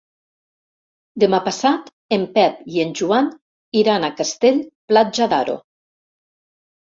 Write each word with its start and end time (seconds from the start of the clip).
Demà 1.23 1.39
passat 1.47 1.91
en 2.17 2.23
Pep 2.37 2.63
i 2.77 2.81
en 2.85 2.95
Joan 3.01 3.29
iran 3.81 4.07
a 4.07 4.11
Castell-Platja 4.21 5.27
d'Aro. 5.35 5.59